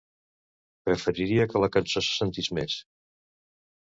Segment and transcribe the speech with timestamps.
[0.87, 2.79] Preferiria que la cançó se sentís més.